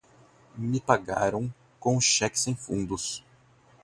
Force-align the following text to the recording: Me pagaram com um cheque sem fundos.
Me 0.57 0.81
pagaram 0.81 1.53
com 1.79 1.95
um 1.97 2.01
cheque 2.01 2.39
sem 2.39 2.55
fundos. 2.55 3.23